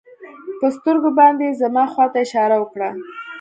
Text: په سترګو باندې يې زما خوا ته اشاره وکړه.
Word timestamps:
په 0.59 0.67
سترګو 0.75 1.09
باندې 1.19 1.43
يې 1.47 1.57
زما 1.61 1.83
خوا 1.91 2.05
ته 2.13 2.17
اشاره 2.25 2.55
وکړه. 2.59 2.89